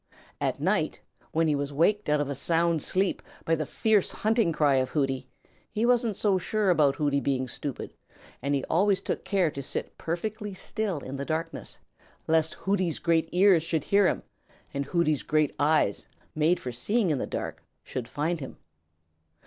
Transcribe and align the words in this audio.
At 0.39 0.59
night, 0.59 0.99
when 1.31 1.47
he 1.47 1.53
was 1.53 1.71
waked 1.71 2.09
out 2.09 2.19
of 2.19 2.27
a 2.27 2.33
sound 2.33 2.81
sleep 2.81 3.21
by 3.45 3.53
the 3.53 3.67
fierce 3.67 4.11
hunting 4.11 4.51
cry 4.51 4.77
of 4.77 4.89
Hooty, 4.89 5.27
he 5.71 5.85
wasn't 5.85 6.17
so 6.17 6.39
sure 6.39 6.71
about 6.71 6.95
Hooty 6.95 7.19
being 7.19 7.47
stupid, 7.47 7.93
and 8.41 8.55
he 8.55 8.63
always 8.63 8.99
took 8.99 9.23
care 9.23 9.51
to 9.51 9.61
sit 9.61 9.95
perfectly 9.99 10.55
still 10.55 11.01
in 11.01 11.17
the 11.17 11.23
darkness, 11.23 11.77
lest 12.25 12.55
Hooty's 12.55 12.97
great 12.97 13.29
ears 13.31 13.61
should 13.61 13.83
hear 13.83 14.07
him 14.07 14.23
and 14.73 14.85
Hooty's 14.85 15.21
great 15.21 15.53
eyes, 15.59 16.07
made 16.33 16.59
for 16.59 16.71
seeing 16.71 17.11
in 17.11 17.19
the 17.19 17.27
dark, 17.27 17.61
should 17.83 18.07
find 18.07 18.39
him. 18.39 18.57